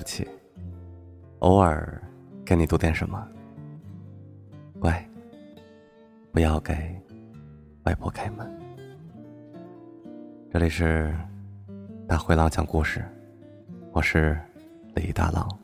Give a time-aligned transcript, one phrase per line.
[0.00, 0.26] 不起，
[1.40, 2.02] 偶尔
[2.42, 3.22] 给你读点什么。
[4.78, 5.06] 乖，
[6.32, 6.98] 不要给
[7.84, 8.50] 外婆开门。
[10.50, 11.14] 这里是
[12.08, 13.04] 大灰狼讲故事，
[13.92, 14.40] 我是
[14.94, 15.59] 李大狼。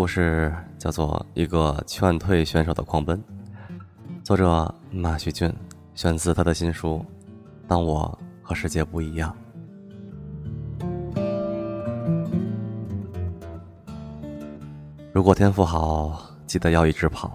[0.00, 3.18] 故事叫做《一个劝退选手的狂奔》，
[4.24, 5.54] 作者马旭俊，
[5.94, 7.04] 选自他的新书
[7.68, 9.36] 《当我和世界不一样》。
[15.12, 17.28] 如果天赋好，记得要一直跑；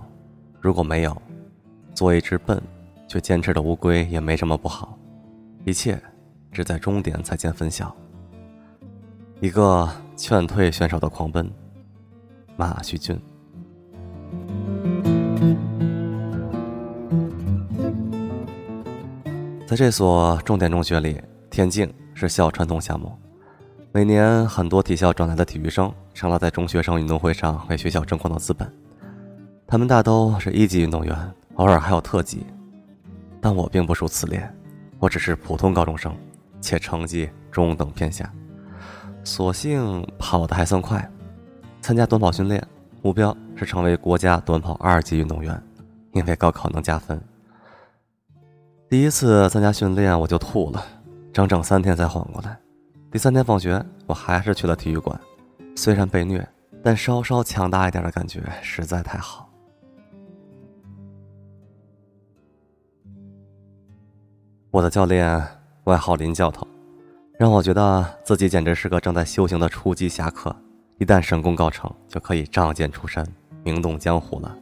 [0.59, 1.15] 如果没有，
[1.93, 2.59] 做一只笨
[3.07, 4.97] 却坚持的乌龟也没什么不好。
[5.65, 6.01] 一切
[6.51, 7.95] 只在终点才见分晓。
[9.39, 11.47] 一个劝退选手的狂奔。
[12.57, 13.19] 马旭俊，
[19.67, 23.11] 在这所重点中学里，田径是校传统项目。
[23.91, 28.73] 每年，很多体校转来的体育生成了在中学生运动会上为学校争光的资本。
[29.67, 32.45] 他们大都是一级运动员，偶尔还有特级。
[33.41, 34.49] 但我并不属此列，
[34.97, 36.15] 我只是普通高中生，
[36.61, 38.31] 且成绩中等偏下，
[39.23, 41.11] 所幸跑得还算快。
[41.85, 42.67] 参加短跑训练，
[43.03, 45.61] 目标是成为国家短跑二级运动员，
[46.13, 47.21] 因为高考能加分。
[48.89, 50.83] 第一次参加训练我就吐了，
[51.31, 52.57] 整整三天才缓过来。
[53.11, 55.15] 第三天放学，我还是去了体育馆，
[55.75, 56.43] 虽然被虐，
[56.83, 59.47] 但稍稍强大一点的感觉实在太好。
[64.71, 65.39] 我的教练
[65.83, 66.67] 外号林教头，
[67.37, 70.55] 让我觉得自己简直是个正在修行的初级侠客。
[70.97, 73.25] 一旦神功告成，就可以仗剑出山，
[73.63, 74.55] 名动江湖了。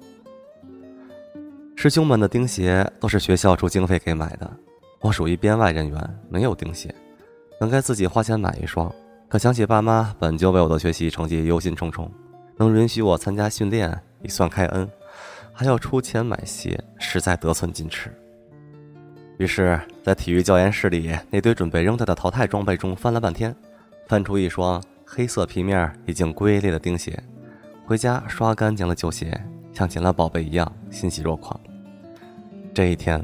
[1.75, 4.51] 师兄们的钉鞋都是学校出经费给买的，
[4.99, 6.93] 我属于编外人员，没有钉鞋，
[7.59, 8.91] 本该自己花钱买一双。
[9.27, 12.07] 可想起爸妈本就为我的学习成绩忧心忡忡，
[12.57, 14.89] 能允许我参加训练已算开恩，
[15.51, 18.11] 还要出钱买鞋，实在得寸进尺。
[19.37, 23.55] 于是，在体育教研室里那堆准备扔掉的淘汰装备中翻了半天，
[24.07, 24.81] 翻出一双。
[25.15, 27.21] 黑色皮面已经龟裂的钉鞋，
[27.85, 29.39] 回家刷干净了旧鞋，
[29.71, 31.59] 像捡了宝贝一样欣喜若狂。
[32.73, 33.23] 这一天，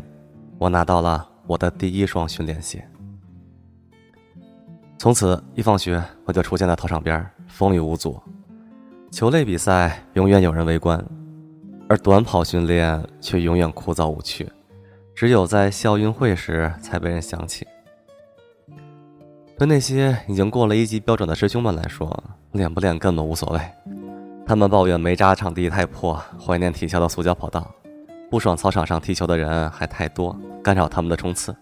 [0.59, 2.87] 我拿到了我的第一双训练鞋。
[4.99, 8.21] 从此一放学，我就出现在操场边，风雨无阻。
[9.09, 11.03] 球类比赛永远有人围观，
[11.87, 14.47] 而短跑训练却永远枯燥无趣，
[15.15, 17.65] 只有在校运会时才被人想起。
[19.59, 23.59] 对那些已经过了一级标准的师兄们来说，练不练根本无所谓。
[24.47, 27.69] 他们抱怨煤渣场地太破，怀念体校的塑胶跑道，
[28.31, 30.33] 不爽操场上踢球的人还太多，
[30.63, 31.53] 干扰他们的冲刺。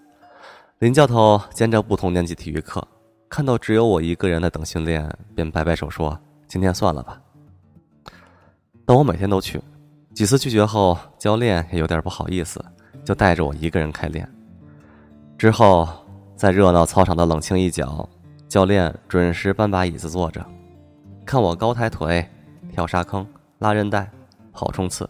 [0.77, 2.87] 林教头兼着不同年级体育课，
[3.27, 6.15] 看到只有我一个人在等训练，便摆摆手说
[6.47, 7.19] ：“今天算了吧。”
[8.85, 9.59] 但我每天都去，
[10.13, 12.63] 几次拒绝后，教练也有点不好意思，
[13.03, 14.31] 就带着我一个人开练。
[15.35, 15.89] 之后。
[16.37, 18.07] 在热闹操场的冷清一角，
[18.47, 20.45] 教练准时搬把椅子坐着，
[21.25, 22.23] 看我高抬腿、
[22.71, 23.25] 跳沙坑、
[23.57, 24.07] 拉韧带、
[24.53, 25.09] 跑冲刺，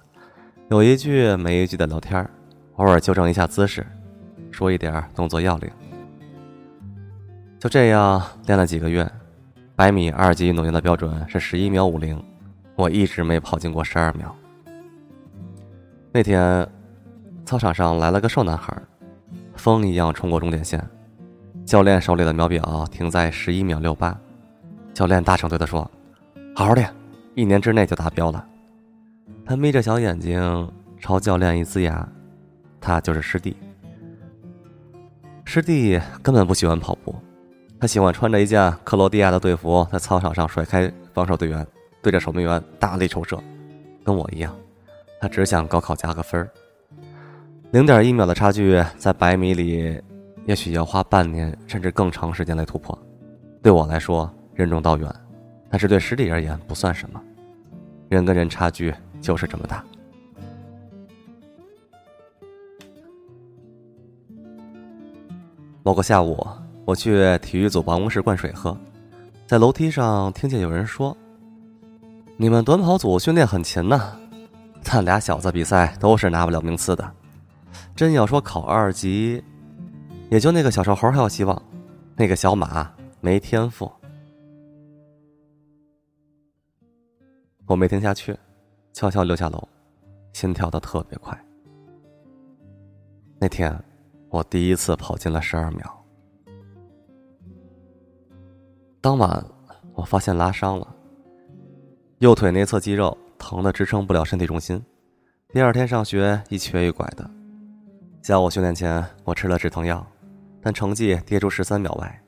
[0.70, 2.26] 有一句没一句的聊天
[2.78, 3.86] 偶尔纠正一下姿势，
[4.52, 5.70] 说一点动作要领。
[7.60, 9.06] 就这样练了几个月，
[9.76, 12.24] 百米二级运动员的标准是十一秒五零，
[12.78, 14.34] 我一直没跑进过十二秒。
[16.14, 16.66] 那天，
[17.44, 18.82] 操场上来了个瘦男孩，
[19.58, 20.82] 风一样冲过终点线。
[21.68, 24.18] 教练手里的秒表停在十一秒六八，
[24.94, 25.82] 教练大声对他说
[26.56, 26.90] ：“好好练，
[27.36, 28.48] 一年之内就达标了。”
[29.46, 32.08] 他眯着小眼睛朝教练一呲牙，
[32.80, 33.54] 他就是师弟。
[35.44, 37.14] 师弟根本不喜欢跑步，
[37.82, 41.68] 他喜欢穿着一件克罗地亚的队服在操场上甩开防守队员，
[42.02, 43.38] 对着守门员大力抽射，
[44.06, 44.56] 跟我一样，
[45.20, 46.50] 他只想高考加个分儿。
[47.72, 50.02] 零点一秒的差距在百米里。
[50.48, 52.98] 也许要花半年甚至更长时间来突破，
[53.62, 55.14] 对我来说任重道远，
[55.70, 57.22] 但是对师弟而言不算什么。
[58.08, 59.84] 人跟人差距就是这么大。
[65.84, 66.48] 某个下午，
[66.86, 68.76] 我去体育组办公室灌水喝，
[69.46, 71.16] 在楼梯上听见有人说
[72.40, 74.18] ：“你们短跑组训练很勤呐，
[74.82, 77.06] 但俩小子比赛都是拿不了名次的。
[77.94, 79.44] 真要说考二级。”
[80.30, 81.62] 也就那个小瘦猴还有希望，
[82.16, 82.92] 那个小马
[83.22, 83.90] 没天赋。
[87.66, 88.38] 我没听下去，
[88.92, 89.68] 悄悄溜下楼，
[90.34, 91.38] 心跳的特别快。
[93.40, 93.74] 那天，
[94.30, 96.06] 我第一次跑进了十二秒。
[99.00, 99.46] 当晚，
[99.94, 100.96] 我发现拉伤了，
[102.20, 104.84] 右腿内侧肌肉疼的支撑不了身体重心。
[105.54, 107.30] 第二天上学一瘸一拐的。
[108.22, 110.06] 下午训练前，我吃了止疼药，
[110.68, 112.22] 但成绩跌出十三秒外，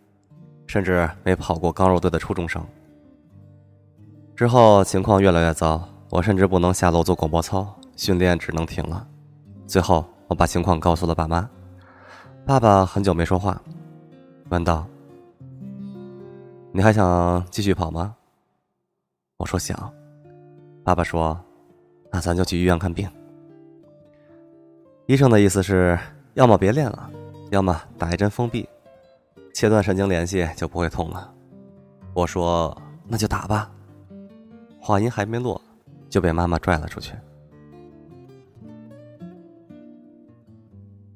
[0.65, 2.65] 甚至没跑过刚入队的初中生。
[4.33, 9.05] 之后情况越来越糟，我甚至不能下楼做广播操，训练只能停了。
[9.67, 11.49] 最后我把情况告诉了爸妈，
[12.45, 13.61] 爸爸很久没说话，
[14.47, 14.87] 问道
[16.71, 18.15] ：“你还想继续跑吗？”
[19.35, 19.77] 我说想。
[20.85, 21.37] 爸爸说
[22.09, 23.05] ：“那咱就去医院看病。”
[25.07, 25.99] 医生的意思是，
[26.35, 27.11] 要么别练了，
[27.49, 28.67] 要么打一针封闭，
[29.53, 31.33] 切断神经联系就不会痛了。
[32.13, 32.75] 我说
[33.07, 33.71] ：“那就打吧。”
[34.79, 35.59] 话音还没落，
[36.09, 37.13] 就被妈妈拽了出去。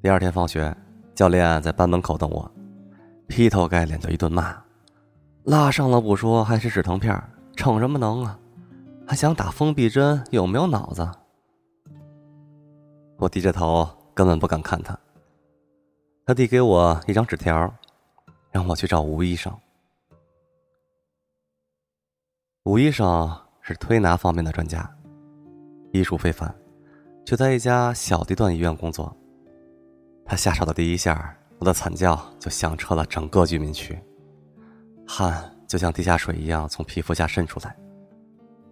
[0.02, 0.76] 第二天放学，
[1.14, 2.50] 教练在班门口等我，
[3.28, 4.56] 劈头盖脸就一顿骂
[5.44, 7.16] ：“拉伤了不说，还是止疼片，
[7.56, 8.38] 逞什么能啊？
[9.06, 11.08] 还想打封闭针，有没有脑子？”
[13.18, 14.98] 我低着头，根本不敢看他。
[16.26, 17.72] 他递给我一张纸条，
[18.50, 19.52] 让我去找吴医生。
[22.64, 23.30] 吴医生。
[23.66, 24.94] 是推拿方面的专家，
[25.90, 26.54] 医术非凡，
[27.24, 29.16] 却在一家小地段医院工作。
[30.22, 33.98] 他下手的第一下，我的惨叫就响彻了整个居民区，
[35.06, 37.74] 汗就像地下水一样从皮肤下渗出来。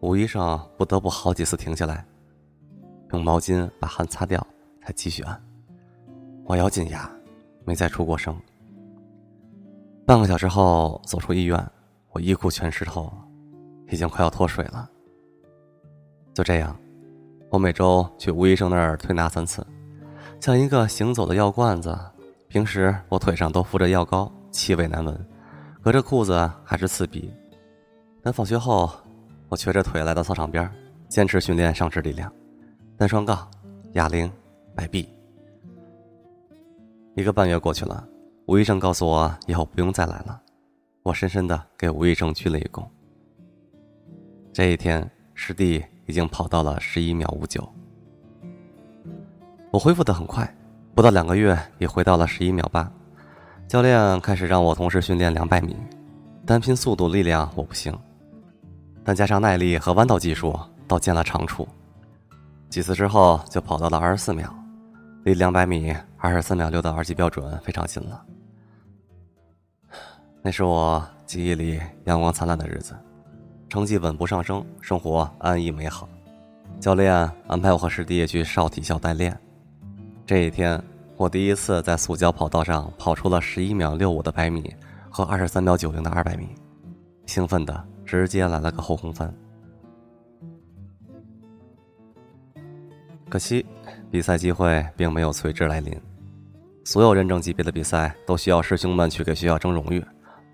[0.00, 2.06] 吴医生不得不好几次停下来，
[3.12, 4.46] 用毛巾把汗擦掉，
[4.82, 5.43] 才继续按。
[6.44, 7.10] 我咬紧牙，
[7.64, 8.36] 没再出过声。
[10.06, 11.70] 半个小时后走出医院，
[12.10, 13.14] 我衣裤全湿透了。
[13.90, 14.88] 已经快要脱水了。
[16.32, 16.74] 就这样，
[17.50, 19.66] 我每周去吴医生那儿推拿三次，
[20.40, 21.94] 像一个行走的药罐子。
[22.48, 25.26] 平时我腿上都敷着药膏，气味难闻，
[25.82, 27.30] 隔着裤子还是刺鼻。
[28.22, 28.90] 但放学后，
[29.50, 30.70] 我瘸着腿来到操场边，
[31.08, 32.32] 坚持训练上肢力量，
[32.96, 33.46] 单双杠、
[33.92, 34.30] 哑铃、
[34.74, 35.06] 摆臂。
[37.14, 38.02] 一个半月过去了，
[38.46, 40.40] 吴医生告诉我以后不用再来了，
[41.02, 42.82] 我深深的给吴医生鞠了一躬。
[44.50, 47.68] 这一天，师弟已经跑到了十一秒五九。
[49.70, 50.50] 我恢复的很快，
[50.94, 52.90] 不到两个月也回到了十一秒八。
[53.68, 55.76] 教练开始让我同时训练两百米，
[56.46, 57.94] 单拼速度力量我不行，
[59.04, 61.68] 但加上耐力和弯道技术倒见了长处。
[62.70, 64.50] 几次之后就跑到了二十四秒，
[65.24, 65.94] 离两百米
[66.24, 68.24] 二十三秒六的二级标准非常近了。
[70.41, 72.94] 那是我记忆里阳光灿烂的日子。
[73.69, 76.08] 成绩稳步上升，生活安逸美好。
[76.79, 77.12] 教练
[77.48, 79.36] 安排我和师弟去少体校代练。
[80.24, 80.81] 这一天，
[81.17, 84.72] 我第一次在塑胶跑道上跑出了十一秒六五的百米
[85.10, 86.50] 和二十三秒九零的二百米，
[87.26, 89.34] 兴奋的直接来了个后空翻。
[93.29, 93.67] 可惜，
[94.08, 96.00] 比赛机会并没有随之来临。
[96.84, 100.05] 所有认证级别的比赛都需要师兄们去给学校争荣誉，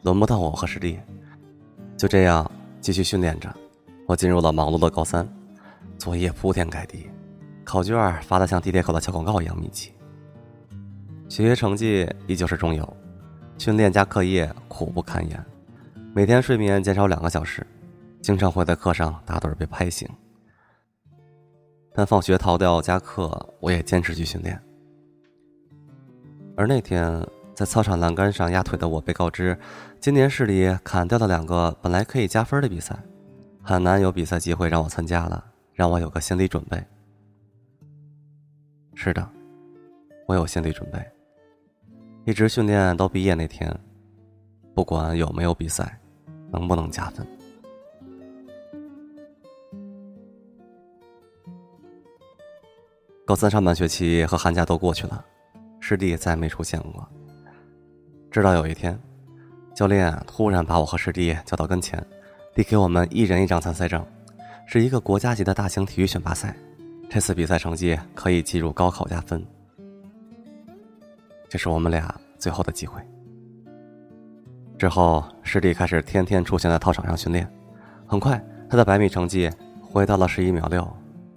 [0.03, 0.99] 轮不到我和师弟。
[1.97, 2.51] 就这样。
[2.81, 3.53] 继续训练着，
[4.07, 5.29] 我进入了忙碌的高三，
[5.99, 7.11] 作业铺天盖地，
[7.65, 9.93] 考卷发的像地铁口的小广告一样密集。
[11.29, 12.97] 学习成绩依旧是中游，
[13.59, 15.45] 训练加课业苦不堪言，
[16.15, 17.67] 每天睡眠减少两个小时，
[18.23, 20.09] 经常会在课上打盹被拍醒。
[21.93, 24.59] 但放学逃掉加课，我也坚持去训练。
[26.59, 27.25] 而那天。
[27.55, 29.59] 在操场栏杆上压腿的我被告知，
[29.99, 32.97] 今年市里砍掉了两个本来可以加分的比赛，
[33.65, 36.81] 很难有比赛机会让我参加了，让我有个心理准备。
[38.95, 39.29] 是的，
[40.29, 41.05] 我有心理准备，
[42.25, 43.77] 一直训练到毕业那天，
[44.73, 45.99] 不管有没有比赛，
[46.53, 47.27] 能不能加分。
[53.27, 55.25] 高三上半学期和寒假都过去了，
[55.89, 57.09] 师弟再没出现过。
[58.31, 59.01] 直到有一天，
[59.75, 61.99] 教练突然把我和师弟叫到跟前，
[62.55, 64.05] 递给我们一人一张参赛证，
[64.67, 66.55] 是一个国家级的大型体育选拔赛，
[67.09, 69.43] 这次比赛成绩可以计入高考加分。
[71.49, 73.01] 这是我们俩最后的机会。
[74.77, 77.51] 之后，师弟开始天天出现在操场上训练，
[78.07, 80.87] 很快他的百米成绩回到了十一秒六，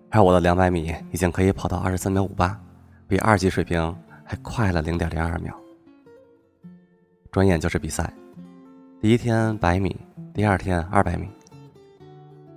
[0.10, 2.60] 而我的两百米已经可以跑到二十三秒五八，
[3.08, 3.96] 比二级水平
[4.32, 5.54] 还快了零点零二秒。
[7.34, 8.14] 转眼就是比赛。
[9.02, 9.94] 第一天百米，
[10.34, 11.28] 第二天二百米。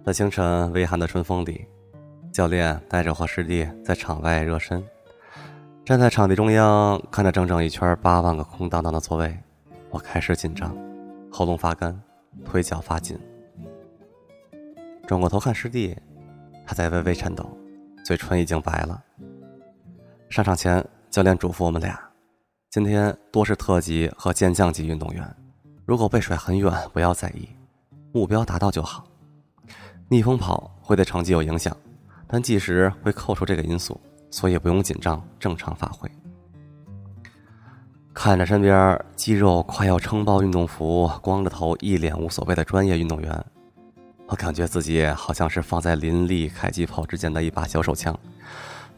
[0.06, 1.66] 在清晨微寒的春风里，
[2.30, 4.80] 教练带着我师弟在场外热身。
[5.84, 9.36] 站在场地中央，看着整整一圈八万个空荡荡的座位，
[9.90, 10.76] 我开始紧张，
[11.28, 12.00] 喉咙发干，
[12.44, 13.18] 腿脚发紧。
[15.08, 15.96] 转过头看师弟，
[16.64, 17.44] 他在微微颤抖，
[18.04, 19.02] 嘴唇已经白了。
[20.30, 21.96] 上场前，教练嘱咐我们俩，
[22.70, 25.36] 今天多是特级和健将级运动员。
[25.86, 27.48] 如果被甩很远，不要在意，
[28.10, 29.06] 目标达到就好。
[30.08, 31.72] 逆风跑会对成绩有影响，
[32.26, 36.10] 但计时会扣除这个因素，所以不用紧张，正常发挥。
[38.12, 43.46] 看着身边肌肉快要撑爆运动服、光着头、一脸无所谓的专业运动员，
[44.26, 48.18] 我感觉自己好像是放在林立、凯基跑之间的一把小手枪。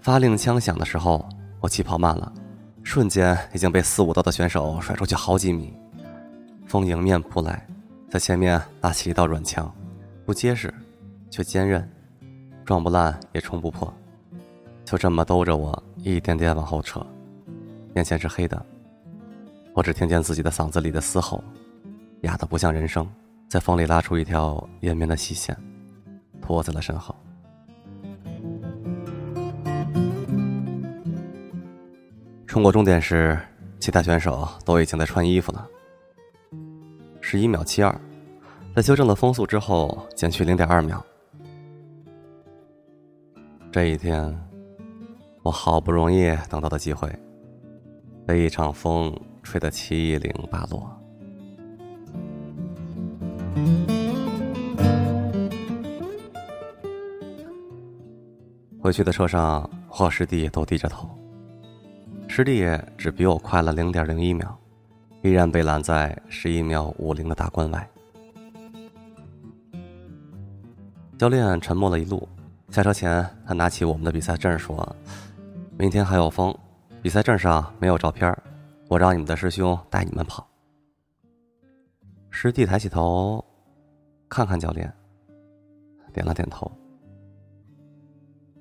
[0.00, 1.28] 发令枪响的时候，
[1.60, 2.32] 我起跑慢了，
[2.82, 5.74] 瞬间已经被四五道的选手甩出去好几米。
[6.66, 7.66] 风迎面扑来，
[8.10, 9.72] 在前面拉起一道软墙，
[10.24, 10.72] 不结实，
[11.30, 11.88] 却坚韧，
[12.64, 13.92] 撞不烂也冲不破。
[14.84, 17.04] 就这么兜着我，一点点往后撤。
[17.94, 18.64] 眼前是黑的，
[19.74, 21.42] 我只听见自己的嗓子里的嘶吼，
[22.22, 23.08] 哑的不像人声，
[23.48, 25.56] 在风里拉出一条延绵的细线，
[26.40, 27.14] 拖在了身后。
[32.56, 33.38] 冲过终点时，
[33.78, 35.68] 其他选手都已经在穿衣服了。
[37.20, 37.94] 十一秒七二，
[38.74, 41.04] 在修正了风速之后，减去零点二秒。
[43.70, 44.34] 这一天，
[45.42, 47.14] 我好不容易等到的机会，
[48.26, 50.90] 被一场风吹得七零八落。
[58.80, 61.06] 回去的车上，霍师弟都低着头，
[62.36, 64.54] 师弟只比我快了零点零一秒。
[65.22, 67.90] 依然被拦在十一秒五零的大关外。
[71.16, 72.28] 教练沉默了一路，
[72.68, 74.94] 下车前，他拿起我们的比赛证说
[75.78, 76.54] ：“明天还有风，
[77.00, 78.36] 比赛证上没有照片，
[78.86, 80.46] 我让你们的师兄带你们跑。”
[82.28, 83.42] 师弟抬起头，
[84.28, 84.92] 看看教练，
[86.12, 86.70] 点了点头。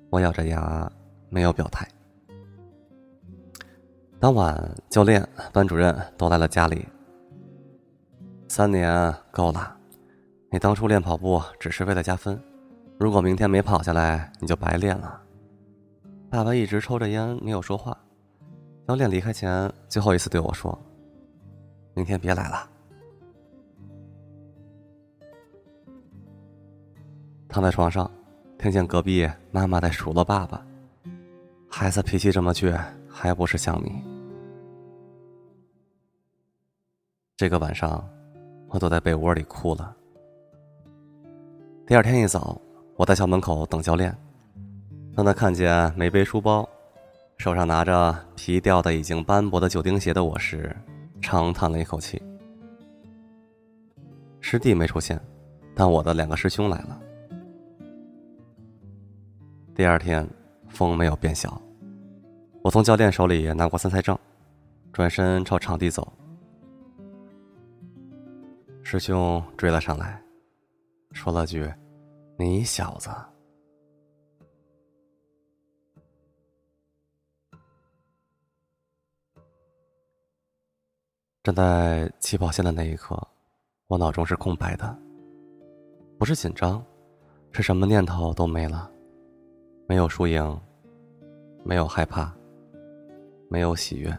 [0.08, 0.90] 我咬着牙，
[1.28, 1.86] 没有表态。
[4.18, 4.58] 当晚，
[4.88, 6.86] 教练、班主任都来了家里。
[8.48, 9.76] 三年够了，
[10.50, 12.42] 你当初练跑步只是为了加分，
[12.98, 15.20] 如果明天没跑下来，你就白练了。
[16.30, 17.96] 爸爸一直抽着烟，没有说话。
[18.88, 20.76] 教练离开前，最后一次对我说
[21.92, 22.70] ：“明天别来了。”
[27.48, 28.10] 躺在床上，
[28.58, 30.64] 听见隔壁妈妈在数落爸爸
[31.68, 32.74] ：“孩子脾气这么倔。”
[33.18, 34.04] 还不是像你。
[37.34, 38.06] 这个晚上，
[38.68, 39.96] 我躲在被窝里哭了。
[41.86, 42.60] 第二天一早，
[42.94, 44.14] 我在校门口等教练，
[45.14, 46.68] 当他看见没背书包，
[47.38, 50.76] 手上拿着皮掉的已经斑驳的旧钉鞋的我时，
[51.22, 52.22] 长叹了一口气。
[54.40, 55.18] 师弟没出现，
[55.74, 57.00] 但我的两个师兄来了。
[59.74, 60.28] 第二天，
[60.68, 61.58] 风没有变小。
[62.66, 64.18] 我从教练手里拿过参赛证，
[64.92, 66.12] 转身朝场地走。
[68.82, 70.20] 师兄追了上来，
[71.12, 71.72] 说了句
[72.36, 73.08] ：“你小子。”
[81.44, 83.16] 站在起跑线的那一刻，
[83.86, 84.98] 我脑中是空白的，
[86.18, 86.84] 不是紧张，
[87.52, 88.90] 是什么念头都没了，
[89.86, 90.60] 没有输赢，
[91.62, 92.34] 没有害怕。
[93.48, 94.16] 没有喜悦，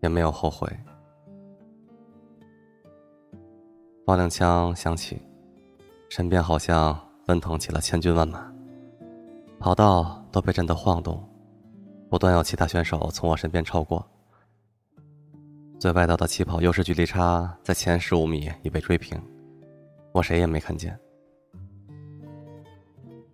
[0.00, 0.68] 也没有后悔。
[4.04, 5.20] 发令枪响起，
[6.08, 8.52] 身边好像奔腾起了千军万马，
[9.60, 11.22] 跑道都被震得晃动，
[12.10, 14.04] 不断有其他选手从我身边超过。
[15.78, 19.20] 最外道的起跑优势距离差在前十五米已被追平，
[20.12, 20.98] 我谁也没看见，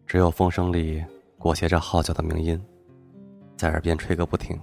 [0.06, 1.04] 只有风声里
[1.38, 2.62] 裹挟着号角的鸣音。
[3.58, 4.56] 在耳边吹个不停。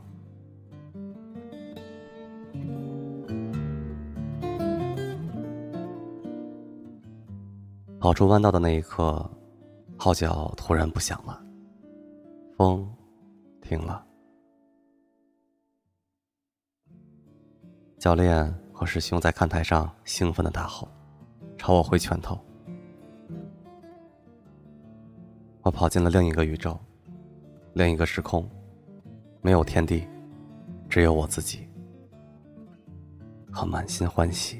[7.99, 9.29] 跑出弯道的那一刻，
[9.97, 11.43] 号角突然不响了，
[12.55, 12.89] 风
[13.61, 14.05] 停了。
[17.97, 20.87] 教练和师兄在看台上兴奋的大吼，
[21.57, 22.39] 朝我挥拳头。
[25.63, 26.79] 我跑进了另一个宇宙，
[27.73, 28.49] 另一个时空。
[29.45, 30.07] 没有天地，
[30.89, 31.69] 只有我自己。
[33.51, 34.59] 和满心欢喜。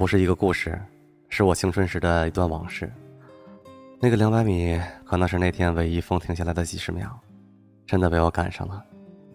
[0.00, 0.80] 不是一个故事，
[1.28, 2.90] 是我青春时的一段往事。
[3.98, 7.06] 那个两百米可能是那天唯一风停下来的几十秒，
[7.84, 8.82] 真的被我赶上了，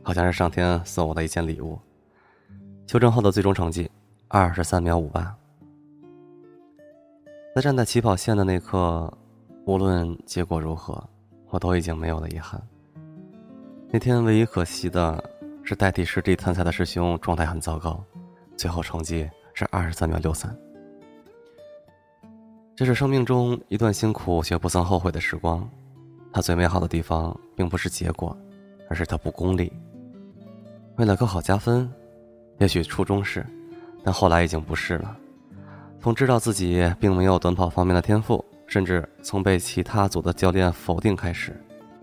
[0.01, 1.77] 好像是上天送我的一件礼物。
[2.87, 3.87] 修正后的最终成绩，
[4.27, 5.37] 二十三秒五八。
[7.55, 9.15] 在站在起跑线的那刻，
[9.67, 11.07] 无论结果如何，
[11.51, 12.59] 我都已经没有了遗憾。
[13.91, 15.23] 那天唯一可惜的
[15.63, 18.03] 是，代替师弟参赛的师兄状态很糟糕，
[18.57, 19.29] 最后成绩。
[19.55, 20.55] 是二十三秒六三。
[22.75, 25.67] 这是生命中一段辛苦却不曾后悔的时光，
[26.31, 28.37] 它最美好的地方并不是结果，
[28.89, 29.71] 而是它不功利。
[30.97, 31.89] 为了更好加分，
[32.59, 33.45] 也许初衷是，
[34.03, 35.17] 但后来已经不是了。
[36.01, 41.55] 从知道自己并没有短跑方面的天赋，甚至从被其他组的教练否定开始，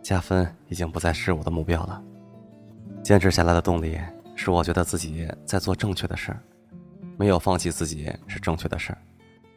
[0.02, 2.02] 加分已经不再是我的目标了。
[3.02, 3.98] 坚持下来的动力
[4.34, 6.40] 是我觉得自己在做正确的事儿。
[7.16, 8.98] 没有放弃自己是正确的事儿，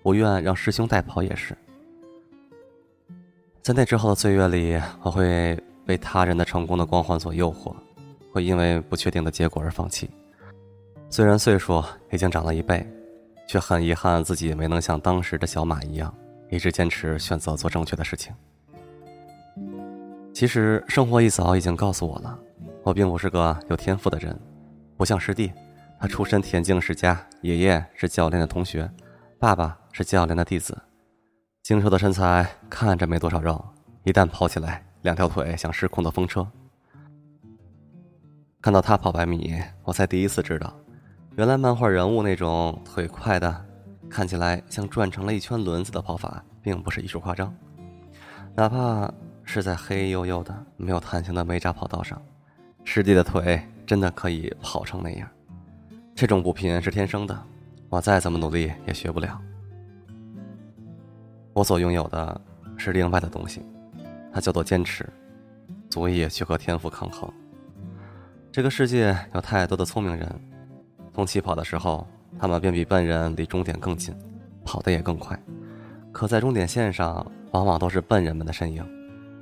[0.04, 1.58] 不愿让师兄代跑也是。
[3.62, 7.74] 在那之后的岁月里，我会被他人的成功的光环所诱惑，
[8.32, 10.10] 会因为不确定的结果而放弃。
[11.10, 12.86] 虽然岁数已经长了一倍，
[13.48, 16.14] 却很遗憾自己没能像当时的小马一样，
[16.52, 18.34] 一直坚持选择做正确的事情。
[20.34, 22.38] 其实生活一早已经告诉我了，
[22.84, 24.38] 我并不是个有天赋的人，
[24.98, 25.52] 不像师弟。
[26.06, 28.88] 他出身田径世家，爷爷是教练的同学，
[29.40, 30.80] 爸爸是教练的弟子。
[31.64, 33.60] 精瘦的身材看着没多少肉，
[34.04, 36.48] 一旦跑起来，两条腿像失控的风车。
[38.62, 40.72] 看到他跑百米，我才第一次知道，
[41.38, 43.66] 原来漫画人物那种腿快的，
[44.08, 47.52] 看起来像转成了一圈轮子的跑法，并不是艺术夸张。
[48.54, 49.12] 哪怕
[49.44, 52.22] 是在黑黝黝的、没有弹性的煤渣跑道上，
[52.84, 55.28] 师弟的腿真的可以跑成那样。
[56.16, 57.38] 这种补品是天生的，
[57.90, 59.38] 我再怎么努力也学不了。
[61.52, 62.40] 我所拥有的
[62.78, 63.62] 是另外的东西，
[64.32, 65.06] 它叫做坚持，
[65.90, 67.30] 足以去和天赋抗衡。
[68.50, 70.34] 这个世界有太多的聪明人，
[71.14, 72.08] 从起跑的时候，
[72.40, 74.16] 他们便比笨人离终点更近，
[74.64, 75.38] 跑得也更快。
[76.14, 78.88] 可在终点线上，往往都是笨人们的身影，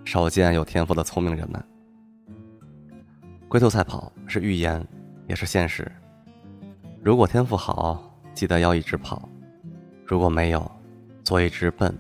[0.05, 1.63] 少见有天赋的聪明人们。
[3.47, 4.83] 龟兔赛跑是预言，
[5.27, 5.91] 也是现实。
[7.03, 8.01] 如果天赋好，
[8.33, 9.21] 记得要一直跑；
[10.05, 10.71] 如果没有，
[11.21, 11.93] 做一只笨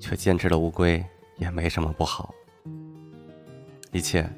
[0.00, 1.00] 却坚持的乌龟
[1.36, 2.34] 也没什么不好。
[3.92, 4.28] 一切，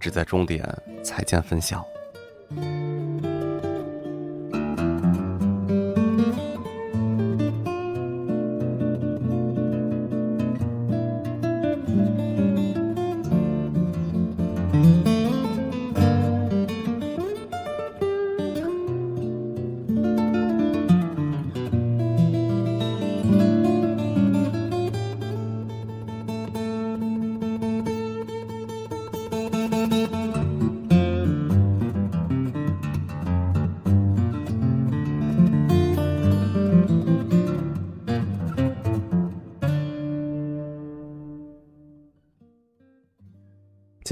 [0.00, 0.68] 只在终点
[1.04, 1.86] 才见分晓。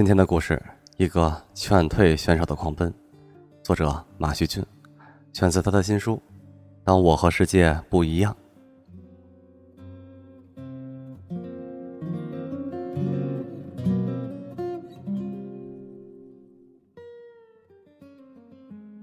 [0.01, 0.59] 今天的故事，
[0.97, 2.91] 一个劝退选手的狂奔，
[3.63, 4.65] 作者马旭俊，
[5.35, 6.17] 选自他的新书
[6.83, 8.35] 《当我和世界不一样》。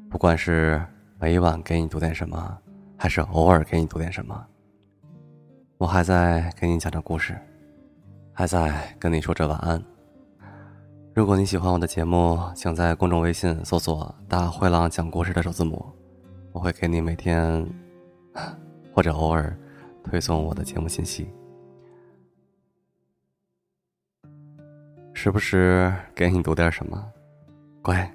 [0.10, 0.83] 不管是
[1.19, 2.57] 每晚给你读点什么，
[2.97, 4.47] 还是偶尔给你读点什么，
[5.77, 7.38] 我还在给你讲着故事，
[8.33, 9.79] 还在跟你说着晚安。
[11.17, 15.84] 如果你喜欢我的节目，请在公众微信搜索“大灰狼讲故事”的首字母，
[16.51, 17.67] 我会给你每天
[18.93, 19.58] 或者偶尔
[20.03, 21.27] 推送我的节目信息，
[25.12, 27.12] 时不时给你读点什么。
[27.82, 28.08] 乖，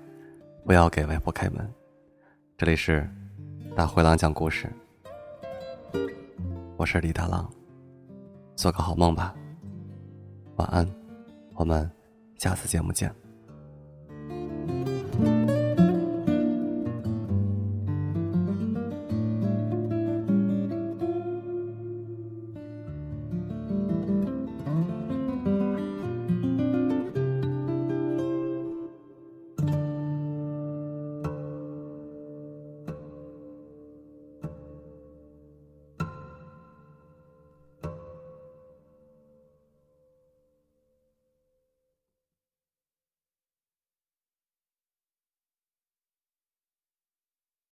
[0.65, 1.69] 不要给外婆开门。
[2.57, 3.11] 这里是
[3.75, 4.73] 大灰狼讲故事，
[6.77, 7.53] 我是李大狼，
[8.55, 9.35] 做个好梦吧，
[10.55, 10.89] 晚安，
[11.57, 11.91] 我们。
[12.43, 13.22] 下次节目见。